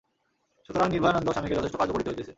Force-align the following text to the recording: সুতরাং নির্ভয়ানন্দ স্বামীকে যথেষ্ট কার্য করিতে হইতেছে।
সুতরাং 0.65 0.87
নির্ভয়ানন্দ 0.89 1.27
স্বামীকে 1.31 1.55
যথেষ্ট 1.55 1.75
কার্য 1.75 1.91
করিতে 1.93 2.09
হইতেছে। 2.09 2.29